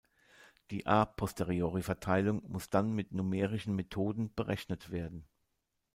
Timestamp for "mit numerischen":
2.93-3.75